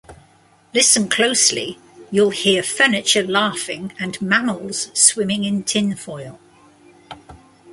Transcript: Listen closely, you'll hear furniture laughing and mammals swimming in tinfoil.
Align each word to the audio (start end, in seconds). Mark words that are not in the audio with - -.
Listen 0.73 1.07
closely, 1.09 1.77
you'll 2.09 2.31
hear 2.31 2.63
furniture 2.63 3.21
laughing 3.21 3.93
and 3.99 4.19
mammals 4.19 4.89
swimming 4.99 5.43
in 5.43 5.61
tinfoil. 5.61 6.39